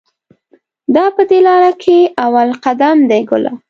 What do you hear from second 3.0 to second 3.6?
دی ګله.